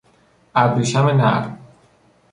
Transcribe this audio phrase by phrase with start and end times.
[0.55, 1.57] ابریشم نرم